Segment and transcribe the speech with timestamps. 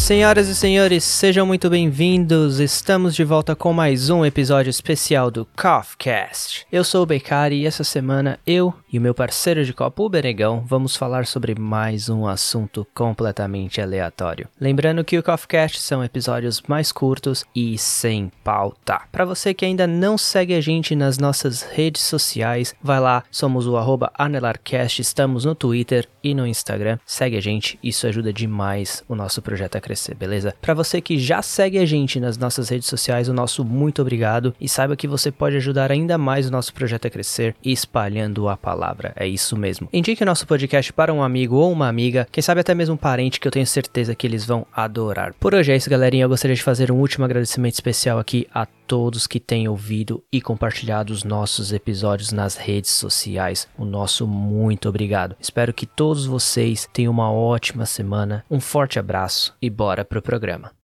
[0.00, 2.58] Senhoras e senhores, sejam muito bem-vindos.
[2.58, 6.66] Estamos de volta com mais um episódio especial do Coughcast.
[6.70, 10.08] Eu sou o Becari e essa semana eu e o meu parceiro de copo, o
[10.08, 14.46] Benegão, vamos falar sobre mais um assunto completamente aleatório.
[14.60, 19.00] Lembrando que o Coughcast são episódios mais curtos e sem pauta.
[19.10, 23.66] Para você que ainda não segue a gente nas nossas redes sociais, vai lá, somos
[23.66, 26.96] o arroba Anelarcast, estamos no Twitter e no Instagram.
[27.04, 30.54] Segue a gente, isso ajuda demais o nosso projeto a crescer, beleza?
[30.62, 34.54] Para você que já segue a gente nas nossas redes sociais, o nosso muito obrigado
[34.60, 38.56] e saiba que você pode ajudar ainda mais o nosso projeto a crescer espalhando a
[38.56, 38.83] palavra.
[39.16, 39.88] É isso mesmo.
[39.92, 42.98] Indique o nosso podcast para um amigo ou uma amiga, quem sabe até mesmo um
[42.98, 45.34] parente que eu tenho certeza que eles vão adorar.
[45.34, 46.24] Por hoje é isso, galerinha.
[46.24, 50.40] Eu gostaria de fazer um último agradecimento especial aqui a todos que têm ouvido e
[50.40, 53.68] compartilhado os nossos episódios nas redes sociais.
[53.78, 55.36] O nosso muito obrigado.
[55.40, 58.44] Espero que todos vocês tenham uma ótima semana.
[58.50, 60.83] Um forte abraço e bora pro programa.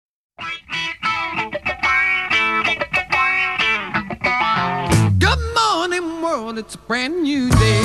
[6.59, 7.81] It's a brand new day.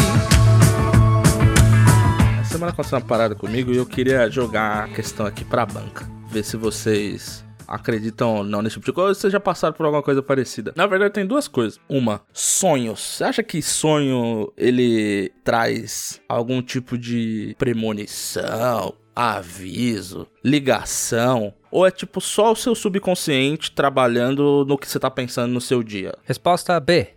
[2.41, 6.11] Essa semana aconteceu uma parada comigo e eu queria jogar a questão aqui pra banca.
[6.29, 10.03] Ver se vocês acreditam ou não nesse tipo de coisa, vocês já passaram por alguma
[10.03, 10.73] coisa parecida.
[10.75, 11.79] Na verdade, tem duas coisas.
[11.89, 12.99] Uma, sonhos.
[12.99, 21.55] Você acha que sonho ele traz algum tipo de premonição, aviso, ligação?
[21.75, 25.83] Ou é tipo só o seu subconsciente trabalhando no que você tá pensando no seu
[25.83, 26.15] dia?
[26.23, 27.09] Resposta B.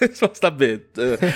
[0.00, 0.80] Resposta B.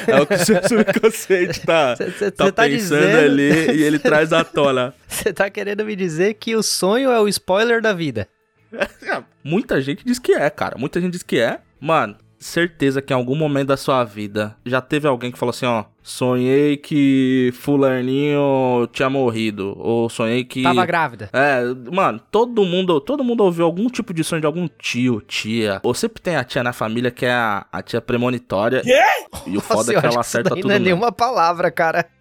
[0.09, 3.77] É o que o seu subconsciente tá, Cê- cê- tá cê tá pensando dizendo- ali
[3.77, 4.95] e ele traz à tona.
[5.07, 8.27] Você tá querendo me dizer que o sonho é o spoiler da vida?
[8.73, 10.79] É, Muita gente diz que é, cara.
[10.79, 11.61] Muita gente diz que é.
[11.79, 15.67] Mano, certeza que em algum momento da sua vida já teve alguém que falou assim,
[15.67, 15.85] ó.
[16.03, 19.75] Sonhei que fulaninho tinha morrido.
[19.79, 20.63] Ou sonhei que...
[20.63, 21.29] Tava grávida.
[21.31, 21.63] É,
[21.93, 25.79] mano, todo mundo, todo mundo ouviu algum tipo de sonho de algum tio, tia.
[25.83, 28.81] Ou sempre tem a tia na família que é a, a tia premonitória.
[28.81, 28.99] Quê?
[29.47, 30.63] E o foda Nossa, eu é que ela acerta tudo.
[30.63, 30.85] não é mesmo.
[30.87, 32.07] nenhuma palavra, cara.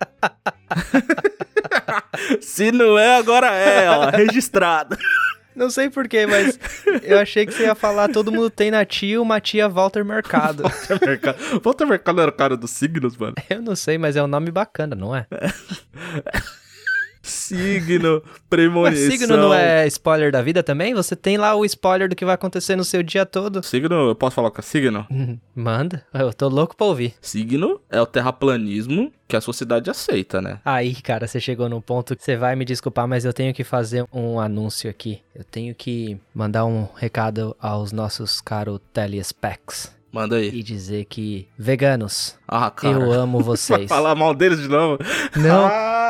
[2.42, 4.98] Se não é, agora é, ó, registrado.
[5.60, 6.58] Não sei porquê, mas
[7.04, 10.64] eu achei que você ia falar todo mundo tem na tia uma tia Walter Mercado.
[11.62, 13.36] Volta mercado era o cara dos signos, mano.
[13.50, 15.28] Eu não sei, mas é um nome bacana, não é?
[17.30, 19.12] Signo, Mas premonição.
[19.12, 20.94] signo não é spoiler da vida também?
[20.94, 23.64] Você tem lá o spoiler do que vai acontecer no seu dia todo.
[23.64, 25.06] Signo, eu posso falar que é signo?
[25.56, 27.14] Manda, eu tô louco pra ouvir.
[27.22, 30.60] Signo é o terraplanismo que a sociedade aceita, né?
[30.66, 33.64] Aí, cara, você chegou num ponto que você vai me desculpar, mas eu tenho que
[33.64, 35.22] fazer um anúncio aqui.
[35.36, 40.50] Eu tenho que mandar um recado aos nossos caros telespecs Manda aí.
[40.50, 43.88] e dizer que veganos, Ah, eu amo Vai vocês.
[43.88, 44.98] falar mal deles de novo?
[45.36, 45.68] Não.
[45.68, 46.09] Ah,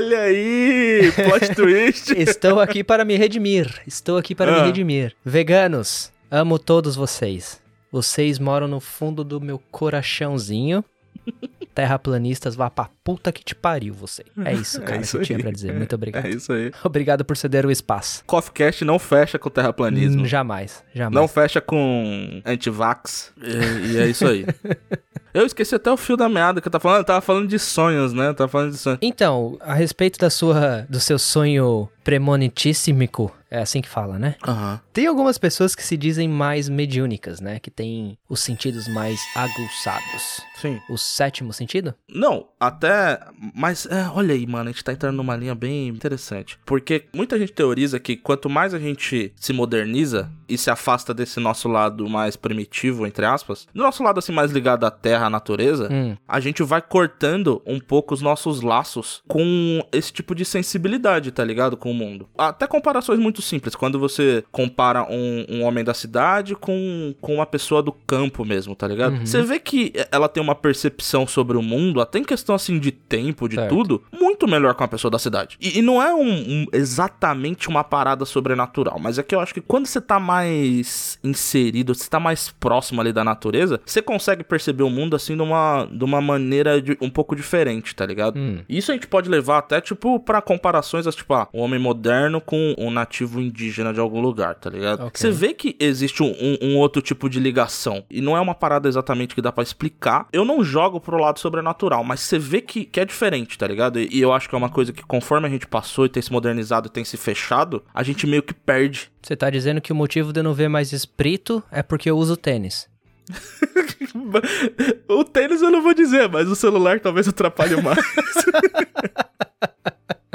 [0.00, 1.12] olha aí!
[1.12, 2.12] Plot twist!
[2.16, 3.80] Estou aqui para me redimir.
[3.86, 4.64] Estou aqui para me Ah.
[4.64, 5.14] redimir.
[5.24, 7.60] Veganos, amo todos vocês.
[7.92, 10.84] Vocês moram no fundo do meu coraçãozinho.
[11.74, 14.24] Terraplanistas, vá pra puta que te pariu, você.
[14.44, 15.42] É isso, cara, isso que eu tinha aí.
[15.42, 15.72] pra dizer.
[15.72, 16.26] Muito obrigado.
[16.26, 16.72] É isso aí.
[16.82, 18.24] Obrigado por ceder o espaço.
[18.26, 20.22] Coffeecast não fecha com o terraplanismo.
[20.22, 21.14] Hum, jamais, jamais.
[21.14, 23.32] Não fecha com antivax.
[23.40, 24.44] E, e é isso aí.
[25.32, 26.98] Eu esqueci até o fio da meada que eu tava falando.
[26.98, 28.28] Eu tava falando de sonhos, né?
[28.28, 28.98] Eu tava falando de sonhos.
[29.00, 34.36] Então, a respeito da sua, do seu sonho premonitíssimico, é assim que fala, né?
[34.46, 34.80] Aham.
[34.92, 37.58] Tem algumas pessoas que se dizem mais mediúnicas, né?
[37.58, 40.40] Que têm os sentidos mais aguçados.
[40.60, 40.78] Sim.
[40.88, 41.94] O sétimo sentido?
[42.08, 43.18] Não, até.
[43.54, 46.58] Mas é, olha aí, mano, a gente tá entrando numa linha bem interessante.
[46.64, 51.40] Porque muita gente teoriza que quanto mais a gente se moderniza e se afasta desse
[51.40, 55.30] nosso lado mais primitivo, entre aspas, do nosso lado assim mais ligado à terra, à
[55.30, 56.16] natureza, Hum.
[56.28, 61.44] a gente vai cortando um pouco os nossos laços com esse tipo de sensibilidade, tá
[61.44, 61.76] ligado?
[61.76, 62.28] Com o mundo.
[62.36, 67.46] Até comparações muito simples, quando você compara um, um homem da cidade com, com uma
[67.46, 69.14] pessoa do campo mesmo, tá ligado?
[69.14, 69.26] Uhum.
[69.26, 72.90] Você vê que ela tem uma percepção sobre o mundo, até em questão assim de
[72.92, 73.68] tempo, de Certo.
[73.74, 75.56] tudo, muito melhor com a pessoa da cidade.
[75.60, 76.22] E, e não é um,
[76.62, 81.18] um- exatamente uma parada sobrenatural, mas é que eu acho que quando você tá mais
[81.24, 85.42] inserido, você tá mais próximo ali da natureza, você consegue perceber o mundo assim de
[85.42, 88.38] uma, de uma maneira de- um pouco diferente, tá ligado?
[88.38, 88.58] Hum.
[88.68, 92.74] Isso a gente pode levar até, tipo, pra comparações, tipo, ah, um homem moderno com
[92.78, 95.06] um nativo indígena de algum lugar, tá ligado?
[95.06, 95.12] Ok.
[95.14, 96.32] Você vê que existe um,
[96.62, 98.04] um- outro tipo de ligação.
[98.10, 100.28] E não é uma parada exatamente que dá pra explicar.
[100.32, 103.98] Eu não jogo pro lado sobrenatural, mas você vê que, que é diferente, tá ligado?
[103.98, 106.22] E, e eu acho que é uma coisa que conforme a gente passou e tem
[106.22, 109.10] se modernizado e tem se fechado, a gente meio que perde.
[109.22, 112.16] Você tá dizendo que o motivo de eu não ver mais espírito é porque eu
[112.16, 112.88] uso tênis.
[115.08, 117.98] o tênis eu não vou dizer, mas o celular talvez atrapalhe mais.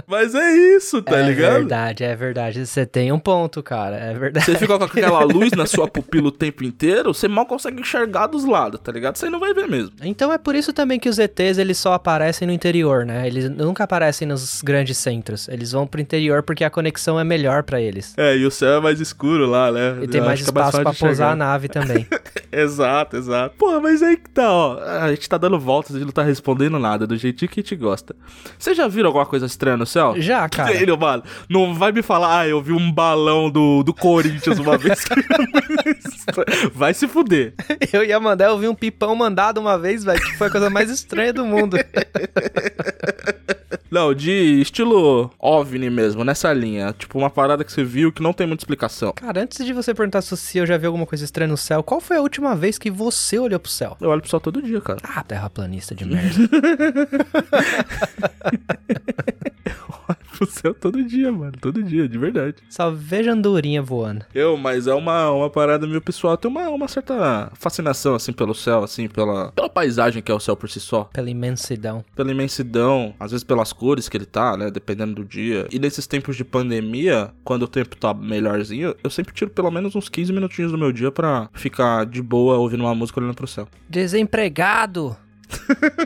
[0.07, 1.53] Mas é isso, tá é ligado?
[1.53, 2.65] verdade, é verdade.
[2.65, 3.95] Você tem um ponto, cara.
[3.95, 4.45] É verdade.
[4.45, 8.27] Você fica com aquela luz na sua pupila o tempo inteiro, você mal consegue enxergar
[8.27, 9.17] dos lados, tá ligado?
[9.17, 9.91] Você não vai ver mesmo.
[10.03, 13.25] Então é por isso também que os ETs eles só aparecem no interior, né?
[13.25, 15.47] Eles nunca aparecem nos grandes centros.
[15.47, 18.13] Eles vão pro interior porque a conexão é melhor pra eles.
[18.17, 19.99] É, e o céu é mais escuro lá, né?
[20.01, 22.05] E tem Eu mais é espaço fácil pra pousar a nave também.
[22.51, 23.55] Exato, exato.
[23.57, 24.79] Porra, mas aí que tá, ó.
[24.79, 27.75] A gente tá dando voltas e não tá respondendo nada, do jeitinho que a gente
[27.75, 28.15] gosta.
[28.57, 30.15] Vocês já viram alguma coisa estranha no céu?
[30.17, 30.73] Já, cara.
[30.73, 31.23] Sério, mano.
[31.47, 35.05] Não vai me falar, ah, eu vi um balão do, do Corinthians uma vez.
[36.73, 37.53] vai se fuder.
[37.93, 40.69] Eu ia mandar, eu vi um pipão mandado uma vez, velho, que foi a coisa
[40.69, 41.77] mais estranha do mundo.
[43.89, 46.93] Não, de estilo OVNI mesmo, nessa linha.
[46.97, 49.13] Tipo, uma parada que você viu que não tem muita explicação.
[49.13, 52.01] Cara, antes de você perguntar se eu já vi alguma coisa estranha no céu, qual
[52.01, 53.95] foi a última vez que você olhou pro céu?
[54.01, 54.99] Eu olho pro céu todo dia, cara.
[55.03, 56.49] Ah, terraplanista de merda.
[60.07, 61.53] Olho pro céu todo dia, mano.
[61.59, 62.57] Todo dia, de verdade.
[62.69, 64.25] Só vejo andorinha voando.
[64.33, 66.37] Eu, mas é uma, uma parada meio pessoal.
[66.37, 70.39] Tem uma, uma certa fascinação, assim, pelo céu, assim, pela, pela paisagem que é o
[70.39, 71.05] céu por si só.
[71.05, 72.03] Pela imensidão.
[72.15, 74.69] Pela imensidão, às vezes pelas cores que ele tá, né?
[74.71, 75.67] Dependendo do dia.
[75.71, 79.95] E nesses tempos de pandemia, quando o tempo tá melhorzinho, eu sempre tiro pelo menos
[79.95, 83.47] uns 15 minutinhos do meu dia pra ficar de boa ouvindo uma música olhando pro
[83.47, 83.67] céu.
[83.89, 85.15] Desempregado!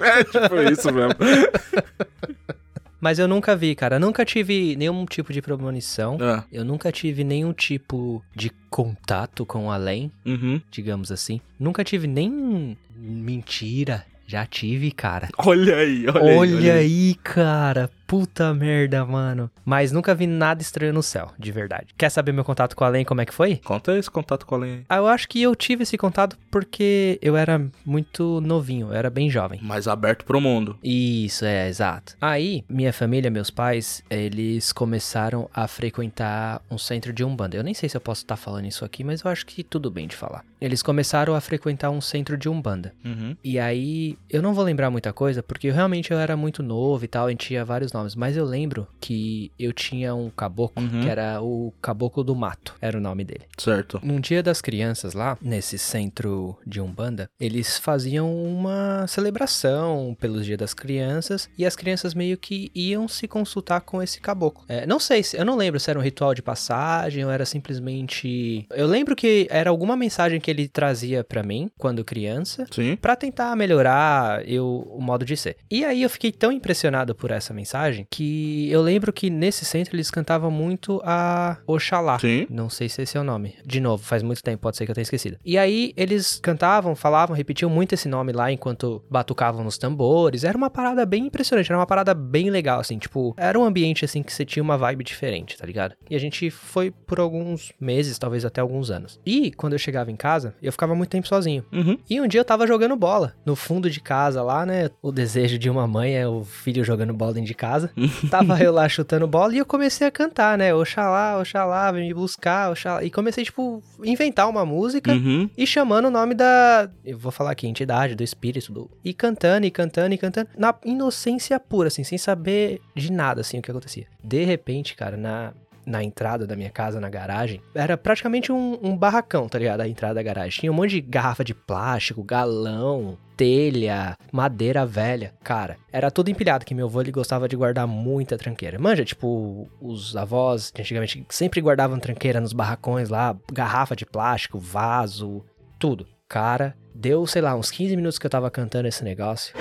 [0.00, 1.14] É, tipo isso mesmo.
[3.00, 3.98] Mas eu nunca vi, cara.
[3.98, 6.18] Nunca tive nenhum tipo de premonição.
[6.20, 6.42] É.
[6.52, 10.60] Eu nunca tive nenhum tipo de contato com o além, Uhum.
[10.70, 11.40] digamos assim.
[11.60, 14.04] Nunca tive nem mentira.
[14.26, 15.28] Já tive, cara.
[15.38, 16.80] Olha aí, olha, Olha, aí.
[16.80, 17.88] aí, cara.
[18.08, 19.50] Puta merda, mano.
[19.66, 21.88] Mas nunca vi nada estranho no céu, de verdade.
[21.96, 23.56] Quer saber meu contato com o além, como é que foi?
[23.56, 24.82] Conta esse contato com a aí.
[24.88, 29.10] Ah, eu acho que eu tive esse contato porque eu era muito novinho, eu era
[29.10, 29.60] bem jovem.
[29.62, 30.78] Mais aberto pro mundo.
[30.82, 32.16] Isso, é, exato.
[32.18, 37.58] Aí, minha família, meus pais, eles começaram a frequentar um centro de Umbanda.
[37.58, 39.90] Eu nem sei se eu posso estar falando isso aqui, mas eu acho que tudo
[39.90, 40.46] bem de falar.
[40.58, 42.94] Eles começaram a frequentar um centro de Umbanda.
[43.04, 43.36] Uhum.
[43.44, 47.08] E aí, eu não vou lembrar muita coisa, porque realmente eu era muito novo e
[47.08, 48.14] tal, a gente tinha vários nomes.
[48.14, 51.02] Mas eu lembro que eu tinha um caboclo, Uhum.
[51.02, 53.42] que era o Caboclo do Mato, era o nome dele.
[53.56, 54.00] Certo.
[54.02, 60.56] Num dia das crianças lá, nesse centro de Umbanda, eles faziam uma celebração pelos Dia
[60.56, 64.64] das Crianças e as crianças meio que iam se consultar com esse caboclo.
[64.68, 67.44] É, não sei, se, eu não lembro se era um ritual de passagem ou era
[67.44, 68.66] simplesmente.
[68.70, 72.66] Eu lembro que era alguma mensagem que ele trazia pra mim quando criança.
[73.00, 75.56] Pra tentar melhorar eu, o modo de ser.
[75.70, 79.94] E aí eu fiquei tão impressionado por essa mensagem que eu lembro que nesse centro
[79.94, 82.18] eles cantavam muito a Oxalá.
[82.18, 82.46] Sim.
[82.50, 83.54] Não sei se esse é o nome.
[83.64, 85.38] De novo, faz muito tempo, pode ser que eu tenha esquecido.
[85.44, 90.44] E aí eles cantavam, falavam, repetiam muito esse nome lá enquanto batucavam nos tambores.
[90.44, 94.04] Era uma parada bem impressionante, era uma parada bem legal, assim, tipo, era um ambiente
[94.04, 95.94] assim que você tinha uma vibe diferente, tá ligado?
[96.08, 99.20] E a gente foi por alguns meses, talvez até alguns anos.
[99.24, 101.64] E quando eu chegava em casa, eu ficava muito tempo sozinho.
[101.72, 101.98] Uhum.
[102.08, 104.90] E um dia eu tava jogando bola no fundo de casa lá, né?
[105.02, 107.77] O desejo de uma mãe é o filho jogando bola dentro de casa.
[108.30, 110.74] tava eu lá chutando bola e eu comecei a cantar, né?
[110.74, 113.04] Oxalá, Oxalá, vem me buscar, Oxalá.
[113.04, 115.12] E comecei, tipo, inventar uma música.
[115.12, 115.48] Uhum.
[115.56, 116.90] E chamando o nome da.
[117.04, 118.72] Eu vou falar aqui, entidade, do espírito.
[118.72, 118.90] Do...
[119.04, 120.48] E cantando, e cantando, e cantando.
[120.56, 124.06] Na inocência pura, assim, sem saber de nada, assim, o que acontecia.
[124.22, 125.52] De repente, cara, na.
[125.88, 129.80] Na entrada da minha casa, na garagem, era praticamente um, um barracão, tá ligado?
[129.80, 130.60] A entrada da garagem.
[130.60, 135.32] Tinha um monte de garrafa de plástico, galão, telha, madeira velha.
[135.42, 138.78] Cara, era tudo empilhado, que meu avô ele gostava de guardar muita tranqueira.
[138.78, 145.42] Manja, tipo, os avós antigamente sempre guardavam tranqueira nos barracões lá, garrafa de plástico, vaso,
[145.78, 146.06] tudo.
[146.28, 149.54] Cara, deu, sei lá, uns 15 minutos que eu tava cantando esse negócio.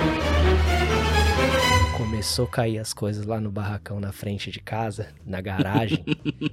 [2.17, 6.03] Começou a cair as coisas lá no barracão na frente de casa, na garagem.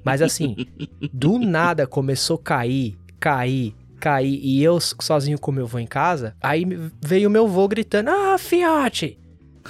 [0.04, 0.54] Mas assim,
[1.11, 4.38] do nada começou a cair, cair, cair.
[4.42, 6.37] E eu sozinho com meu avô em casa.
[6.42, 6.66] Aí
[7.00, 9.18] veio meu avô gritando: Ah, fiote!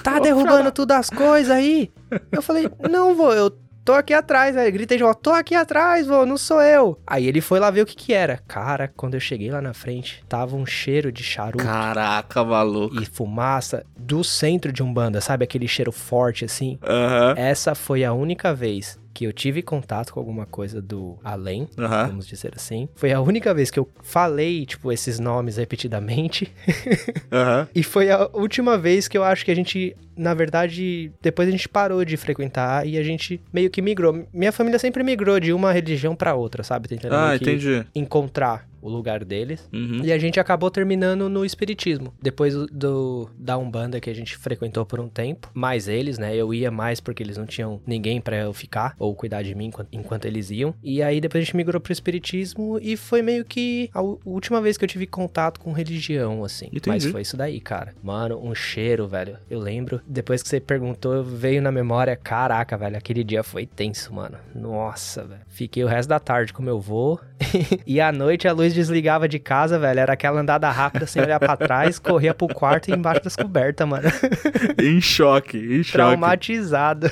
[0.03, 1.93] Tá derrubando tudo as coisas aí?
[2.33, 4.57] Eu falei: Não, vô, eu tô aqui atrás.
[4.57, 6.99] Aí gritei de volta: Tô aqui atrás, vô, não sou eu.
[7.07, 8.39] Aí ele foi lá ver o que que era.
[8.49, 13.01] Cara, quando eu cheguei lá na frente, tava um cheiro de charuto Caraca, maluco.
[13.01, 15.45] e fumaça do centro de Umbanda, sabe?
[15.45, 16.79] Aquele cheiro forte assim.
[16.83, 17.35] Aham.
[17.37, 22.09] Essa foi a única vez que eu tive contato com alguma coisa do além, Aham.
[22.09, 22.89] vamos dizer assim.
[22.97, 26.53] Foi a única vez que eu falei, tipo, esses nomes repetidamente.
[27.33, 27.69] Aham.
[27.75, 31.51] e foi a última vez que eu acho que a gente, na verdade, depois a
[31.53, 34.27] gente parou de frequentar e a gente meio que migrou.
[34.33, 36.89] Minha família sempre migrou de uma religião pra outra, sabe?
[36.89, 37.85] Tentando Ah, entendi.
[37.95, 39.67] encontrar o lugar deles.
[39.73, 40.03] Uhum.
[40.05, 42.13] E a gente acabou terminando no espiritismo.
[42.21, 46.37] Depois do, da Umbanda que a gente frequentou por um tempo, mais eles, né?
[46.37, 49.67] Eu ia mais porque eles não tinham ninguém pra eu ficar ou cuidar de mim
[49.67, 50.75] enquanto, enquanto eles iam.
[50.83, 54.77] E aí depois a gente migrou pro espiritismo e foi meio que a última vez
[54.77, 56.67] que eu tive contato com religião, assim.
[56.67, 56.89] Entendi.
[56.89, 57.95] Mas foi isso daí, cara.
[58.03, 59.39] Mano, um cheiro, velho.
[59.49, 64.13] Eu lembro, depois que você perguntou, veio na memória, caraca, velho, aquele dia foi tenso,
[64.13, 64.37] mano.
[64.55, 65.41] Nossa, velho.
[65.49, 67.19] Fiquei o resto da tarde com meu vô.
[67.87, 70.01] e à noite a luz desligava de casa, velho.
[70.01, 73.89] Era aquela andada rápida sem olhar pra trás, corria pro quarto e embaixo das cobertas,
[73.89, 74.09] mano.
[74.83, 75.93] em choque, em choque.
[75.93, 77.11] Traumatizado.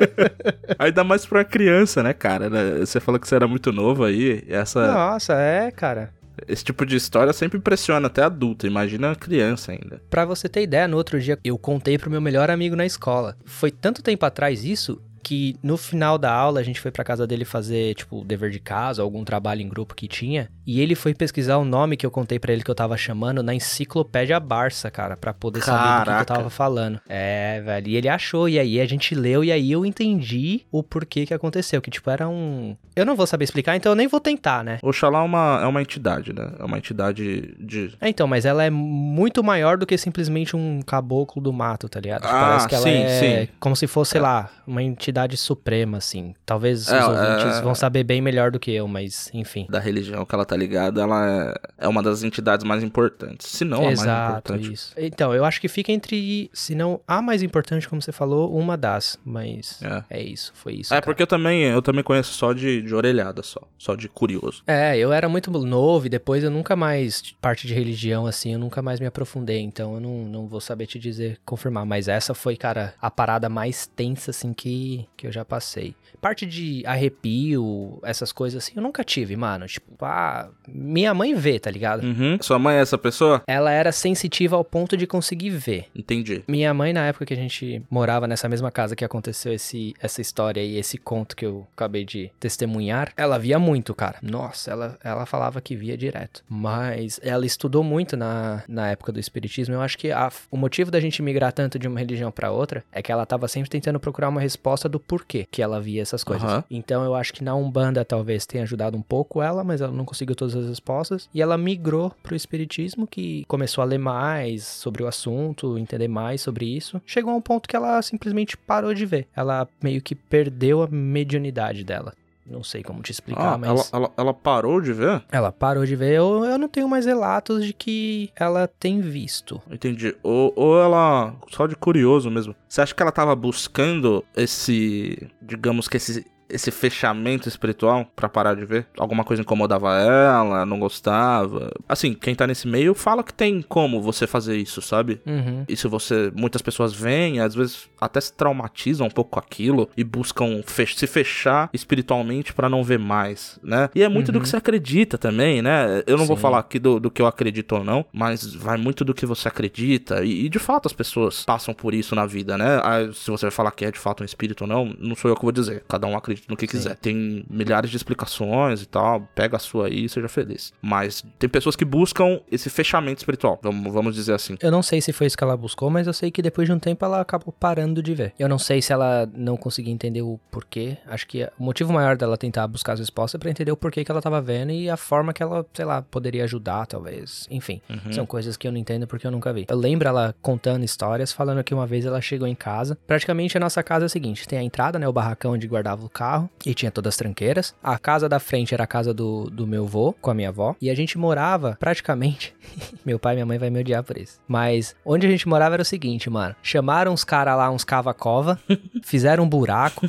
[0.78, 2.48] Ainda mais pra criança, né, cara?
[2.48, 4.44] Né, Você falou que você era muito novo aí.
[4.48, 6.10] Essa, Nossa, é, cara.
[6.46, 8.66] esse tipo de história sempre impressiona até adulto.
[8.66, 10.00] Imagina criança ainda.
[10.08, 13.36] Pra você ter ideia, no outro dia eu contei pro meu melhor amigo na escola.
[13.44, 17.26] Foi tanto tempo atrás isso que no final da aula a gente foi pra casa
[17.26, 21.14] dele fazer, tipo, dever de casa, algum trabalho em grupo que tinha, e ele foi
[21.14, 24.90] pesquisar o nome que eu contei pra ele que eu tava chamando na enciclopédia Barça,
[24.90, 26.34] cara, pra poder saber do que que eu Caraca.
[26.34, 27.00] tava falando.
[27.08, 30.82] É, velho, e ele achou, e aí a gente leu, e aí eu entendi o
[30.82, 32.76] porquê que aconteceu, que tipo, era um...
[32.96, 34.78] Eu não vou saber explicar, então eu nem vou tentar, né?
[34.82, 36.50] Oxalá é uma, é uma entidade, né?
[36.58, 37.94] É uma entidade de.
[38.00, 42.00] É, então, mas ela é muito maior do que simplesmente um caboclo do mato, tá
[42.00, 42.24] ligado?
[42.24, 43.52] Ah, Parece que ela sim, é sim.
[43.58, 46.34] como se fosse, sei lá, uma entidade suprema, assim.
[46.44, 47.62] Talvez É, os ouvintes é.
[47.62, 49.66] vão saber bem melhor do que eu, mas enfim.
[49.70, 53.46] Da religião que ela tá ligada, ela é, é uma das entidades mais importantes.
[53.48, 54.72] Se não a mais Exato, importante.
[54.72, 54.94] isso.
[54.96, 58.76] Então, eu acho que fica entre, se não a mais importante, como você falou, uma
[58.76, 60.04] das, mas É.
[60.10, 60.92] é, isso, foi isso.
[60.92, 61.02] É, cara.
[61.04, 63.60] porque eu também, eu também conheço só de, de orelhada, só.
[63.78, 64.62] Só de curioso.
[64.66, 68.58] É, eu era muito novo e depois eu nunca mais, parte de religião assim, eu
[68.58, 72.34] nunca mais me aprofundei, então eu não, não vou saber te dizer, confirmar, mas essa
[72.34, 75.94] foi, cara, a parada mais tensa assim que, que eu já passei.
[76.20, 81.58] Parte de arrepio, essas coisas assim, eu nunca tive, mano, tipo, ah, minha mãe vê,
[81.58, 82.02] tá ligado?
[82.04, 82.38] Uhum.
[82.40, 83.42] Sua mãe é essa pessoa?
[83.46, 85.86] Ela era sensitiva ao ponto de conseguir ver.
[85.94, 86.42] Entendi.
[86.48, 90.20] Minha mãe, na época que a gente morava nessa mesma casa que aconteceu esse, essa
[90.20, 94.18] história e esse conto que eu acabei de testemunhar, ela via muito, cara.
[94.22, 96.44] Nossa, ela, ela falava que via direto.
[96.48, 99.74] Mas ela estudou muito na, na época do Espiritismo.
[99.74, 102.84] Eu acho que a- o motivo da gente migrar tanto de uma religião pra outra
[102.92, 106.24] é que ela tava sempre tentando procurar uma resposta do porquê que ela via essas
[106.24, 106.48] coisas.
[106.48, 106.64] Aham.
[106.70, 110.04] Então eu acho que na Umbanda talvez tenha ajudado um pouco ela, mas ela não
[110.04, 111.28] conseguiu todas as respostas.
[111.32, 116.40] E ela migrou pro Espiritismo, que começou a ler mais sobre o assunto, entender mais
[116.40, 117.00] sobre isso.
[117.06, 119.26] Chegou a um ponto que ela simplesmente parou de ver.
[119.34, 122.12] Ela meio que perdeu a mediunidade dela.
[122.46, 123.68] Não sei como te explicar, Ah, mas.
[123.68, 125.22] ela, ela, ela parou de ver?
[125.30, 126.14] Ela parou de ver.
[126.14, 129.60] Eu, eu não tenho mais relatos de que ela tem visto.
[129.70, 130.16] Entendi.
[130.22, 131.34] Ou, ou ela.
[131.50, 132.54] Só de curioso mesmo.
[132.68, 135.30] Você acha que ela tava buscando esse.
[135.40, 136.26] Digamos que esse.
[136.50, 138.86] Esse fechamento espiritual pra parar de ver?
[138.98, 141.70] Alguma coisa incomodava ela, não gostava?
[141.88, 145.20] Assim, quem tá nesse meio fala que tem como você fazer isso, sabe?
[145.26, 145.64] Uhum.
[145.68, 146.32] E se você.
[146.34, 150.96] Muitas pessoas vêm, às vezes até se traumatizam um pouco com aquilo e buscam fech-
[150.98, 153.90] se fechar espiritualmente pra não ver mais, né?
[153.94, 156.02] E é muito do que você acredita também, né?
[156.06, 156.42] Eu não vou Sim.
[156.42, 159.48] falar aqui do, do que eu acredito ou não, mas vai muito do que você
[159.48, 160.24] acredita.
[160.24, 162.80] E, e, de fato as pessoas passam por isso na vida, né?
[162.82, 165.30] Ah, se você vai falar que é de fato um espírito ou não, não sou
[165.30, 165.84] eu que vou dizer.
[165.88, 166.96] Cada um acredita no que quiser.
[166.96, 169.28] Tem milhares de explicações e tal.
[169.34, 170.72] Pega a sua aí e seja feliz.
[170.80, 173.58] Mas tem pessoas que buscam esse fechamento espiritual.
[173.62, 174.56] Vamos, vamos dizer assim.
[174.60, 176.72] Eu não sei se foi isso que ela buscou, mas eu sei que depois de
[176.72, 178.32] um tempo ela acabou parando de ver.
[178.38, 180.96] Eu não sei se ela não conseguia entender o porquê.
[181.06, 184.04] Acho que o motivo maior dela tentar buscar as respostas é pra entender o porquê
[184.04, 187.46] que ela tava vendo e a forma que ela, sei lá, poderia ajudar, talvez.
[187.50, 187.80] Enfim,
[188.10, 189.66] são coisas que eu não entendo porque eu nunca vi.
[189.68, 192.98] Eu lembro ela contando histórias, falando que uma vez ela chegou em casa.
[193.06, 195.08] Praticamente a nossa casa é o seguinte: tem a entrada, né?
[195.08, 196.29] O barracão onde guardava o carro
[196.64, 197.74] e tinha todas as tranqueiras.
[197.82, 200.76] A casa da frente era a casa do, do meu avô, com a minha avó.
[200.80, 202.54] E a gente morava praticamente.
[203.04, 204.40] meu pai e minha mãe vai me odiar por isso.
[204.46, 206.54] Mas onde a gente morava era o seguinte, mano.
[206.62, 208.58] Chamaram uns caras lá, uns cava-cova,
[209.02, 210.08] fizeram um buraco.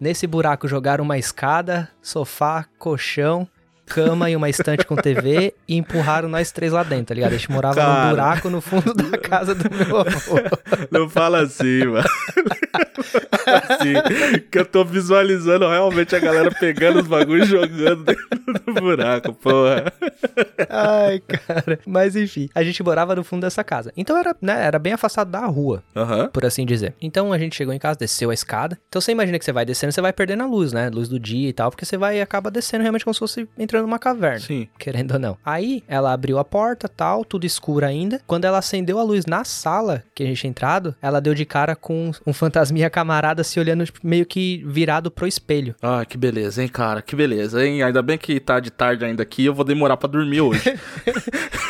[0.00, 3.48] Nesse buraco jogaram uma escada, sofá, colchão.
[3.90, 7.32] Cama e uma estante com TV e empurraram nós três lá dentro, tá ligado?
[7.32, 8.04] A gente morava Cara.
[8.04, 10.36] num buraco no fundo da casa do meu avô.
[10.90, 12.04] Não fala assim, mano.
[13.46, 13.94] assim,
[14.50, 19.32] que eu tô visualizando realmente a galera pegando os bagulhos e jogando dentro do buraco,
[19.34, 19.92] porra.
[20.68, 21.78] Ai, cara.
[21.86, 23.92] Mas enfim, a gente morava no fundo dessa casa.
[23.96, 26.28] Então era, né, era bem afastado da rua, Aham.
[26.28, 26.94] por assim dizer.
[27.00, 28.78] Então a gente chegou em casa, desceu a escada.
[28.88, 30.90] Então você imagina que você vai descendo, você vai perdendo a luz, né?
[30.90, 33.48] Luz do dia e tal, porque você vai e acaba descendo realmente como se fosse
[33.58, 34.40] entrando numa caverna.
[34.40, 34.68] Sim.
[34.78, 35.38] Querendo ou não.
[35.44, 38.20] Aí ela abriu a porta, tal, tudo escuro ainda.
[38.26, 41.44] Quando ela acendeu a luz na sala que a gente tinha entrado, ela deu de
[41.44, 45.74] cara com um fantasminha minha camarada se olhando tipo, meio que virado pro espelho.
[45.82, 47.02] Ah, que beleza, hein, cara?
[47.02, 47.82] Que beleza, hein?
[47.82, 50.62] Ainda bem que tá de tarde ainda aqui, eu vou demorar pra dormir hoje.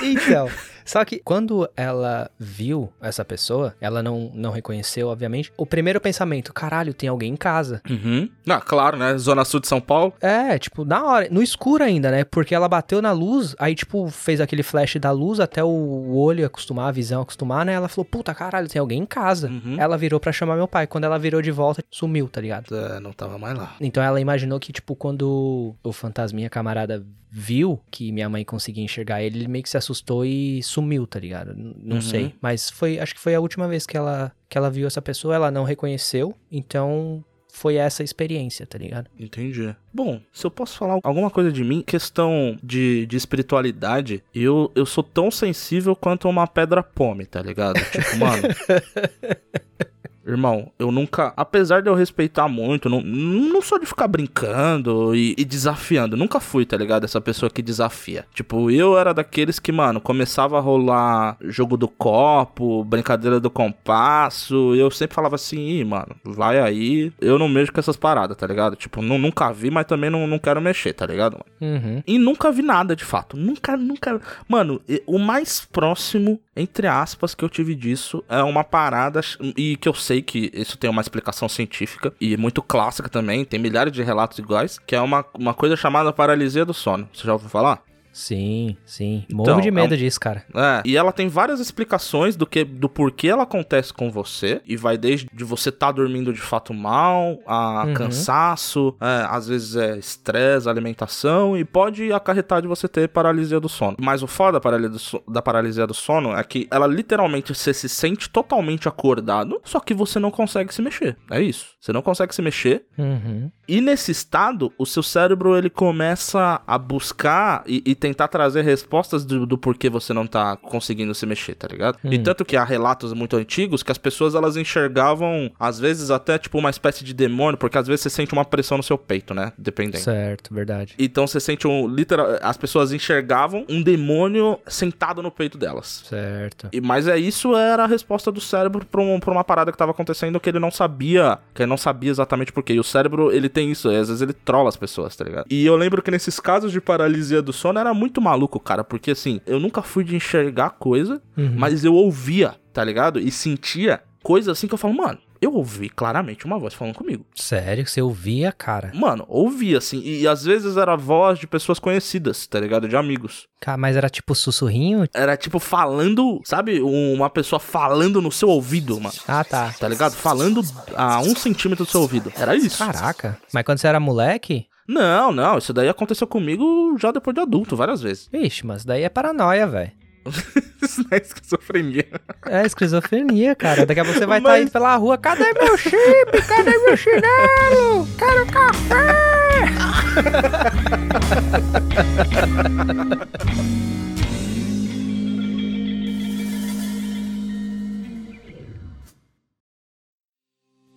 [0.02, 0.48] Então,
[0.90, 5.52] só que quando ela viu essa pessoa, ela não, não reconheceu, obviamente.
[5.56, 7.80] O primeiro pensamento, caralho, tem alguém em casa.
[7.88, 8.28] uhum.
[8.48, 9.16] Ah, claro, né?
[9.16, 10.12] Zona Sul de São Paulo.
[10.20, 12.24] É, tipo, na hora, no escuro ainda, né?
[12.24, 16.44] Porque ela bateu na luz, aí, tipo, fez aquele flash da luz até o olho
[16.44, 17.74] acostumar, a visão acostumar, né?
[17.74, 19.46] Ela falou, puta caralho, tem alguém em casa.
[19.48, 19.76] Uhum.
[19.78, 20.88] Ela virou pra chamar meu pai.
[20.88, 22.76] Quando ela virou de volta, sumiu, tá ligado?
[22.76, 23.76] É, não tava mais lá.
[23.80, 29.22] Então ela imaginou que, tipo, quando o fantasminha camarada viu que minha mãe conseguia enxergar
[29.22, 31.54] ele, ele meio que se assustou e sumiu, tá ligado?
[31.54, 32.02] Não Uhum.
[32.02, 32.34] sei.
[32.40, 35.34] Mas foi, acho que foi a última vez que ela, que ela viu essa pessoa,
[35.34, 36.34] ela não reconheceu.
[36.50, 39.08] Então foi essa experiência, tá ligado?
[39.18, 39.74] Entendi.
[39.92, 44.86] Bom, se eu posso falar alguma coisa de mim, questão de, de espiritualidade, eu, eu
[44.86, 47.80] sou tão sensível quanto uma pedra pome, tá ligado?
[47.90, 48.42] Tipo, mano.
[50.30, 55.34] Irmão, eu nunca, apesar de eu respeitar muito, não, não sou de ficar brincando e,
[55.36, 56.16] e desafiando.
[56.16, 57.04] Nunca fui, tá ligado?
[57.04, 58.24] Essa pessoa que desafia.
[58.34, 64.74] Tipo, eu era daqueles que, mano, começava a rolar jogo do copo, brincadeira do compasso.
[64.74, 67.12] E eu sempre falava assim, Ih, mano, vai aí.
[67.20, 68.76] Eu não mexo com essas paradas, tá ligado?
[68.76, 71.38] Tipo, nu- nunca vi, mas também não, não quero mexer, tá ligado?
[71.60, 71.74] mano?
[71.76, 72.02] Uhum.
[72.06, 73.36] E nunca vi nada, de fato.
[73.36, 74.20] Nunca, nunca.
[74.48, 79.20] Mano, o mais próximo, entre aspas, que eu tive disso é uma parada.
[79.56, 83.44] E que eu sei que isso tem uma explicação científica e muito clássica também.
[83.44, 84.78] Tem milhares de relatos iguais.
[84.78, 87.08] Que é uma, uma coisa chamada paralisia do sono.
[87.12, 87.82] Você já ouviu falar?
[88.12, 89.24] Sim, sim.
[89.30, 90.44] Morro Então, de é medo um- disso, cara.
[90.54, 94.60] É, e ela tem várias explicações do que do porquê ela acontece com você.
[94.66, 97.94] E vai desde de você tá dormindo de fato mal, a Uhum.
[97.94, 103.68] cansaço, é, às vezes é estresse, alimentação, e pode acarretar de você ter paralisia do
[103.68, 103.96] sono.
[104.00, 107.54] Mas o foda da paralisia do, so- da paralisia do sono é que ela literalmente
[107.54, 111.16] você se sente totalmente acordado, só que você não consegue se mexer.
[111.30, 111.66] É isso.
[111.80, 112.84] Você não consegue se mexer.
[112.98, 113.50] Uhum.
[113.72, 119.24] E nesse estado, o seu cérebro ele começa a buscar e, e tentar trazer respostas
[119.24, 121.96] do, do porquê você não tá conseguindo se mexer, tá ligado?
[122.02, 122.22] E Hum.
[122.22, 126.58] tanto que há relatos muito antigos que as pessoas elas enxergavam, às vezes até tipo
[126.58, 129.52] uma espécie de demônio, porque às vezes você sente uma pressão no seu peito, né?
[129.56, 130.02] Dependendo.
[130.02, 130.94] Certo, verdade.
[130.98, 136.02] Então você sente um literal, as pessoas enxergavam um demônio sentado no peito delas.
[136.08, 136.68] Certo.
[136.72, 139.78] E, mas é isso era a resposta do cérebro pra, um- pra uma parada que
[139.78, 142.72] tava acontecendo que ele não sabia, que ele não sabia exatamente por quê.
[142.74, 145.46] E o cérebro, ele tem isso, às vezes ele trola as pessoas, tá ligado?
[145.50, 149.10] E eu lembro que nesses casos de paralisia do sono era muito maluco, cara, porque
[149.10, 151.54] assim, eu nunca fui de enxergar coisa, Uhum.
[151.56, 153.18] mas eu ouvia, tá ligado?
[153.18, 157.24] E sentia coisa assim que eu falo, mano, eu ouvi claramente uma voz falando comigo.
[157.34, 158.90] Sério, que você ouvia, cara?
[158.94, 162.88] Mano, ouvia assim, e, às vezes era a voz de pessoas conhecidas, tá ligado?
[162.88, 163.46] De amigos.
[163.60, 165.06] Ca- Mas era tipo sussurrinho?
[165.14, 166.80] Era tipo falando, sabe?
[166.82, 169.14] Um- Uma pessoa falando no seu ouvido, mano.
[169.26, 169.74] Ah, tá.
[169.78, 170.12] Tá ligado?
[170.14, 170.62] Falando
[170.96, 172.32] a um centímetro do seu ouvido.
[172.36, 172.78] Era isso.
[172.78, 173.38] Caraca.
[173.52, 174.66] Mas quando você era moleque?
[174.88, 175.58] Não, não.
[175.58, 178.28] Isso daí aconteceu comigo já depois de adulto, várias vezes.
[178.32, 179.92] Vixe, mas daí é paranoia, velho.
[180.82, 182.06] Isso não é esquizofrenia.
[182.46, 183.86] É esquizofrenia, cara.
[183.86, 185.18] Daqui a pouco você vai estar Mas- indo pela rua.
[185.18, 186.42] Cadê meu chip?
[186.48, 188.06] Cadê meu chinelo?
[188.18, 189.10] Quero café!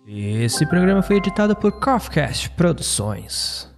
[0.06, 3.73] Esse programa foi editado por Coffcast Produções.